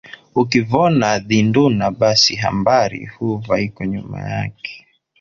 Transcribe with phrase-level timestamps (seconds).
[0.35, 4.73] Ukivona dhinduna basi hambari huva iko nyuma ake.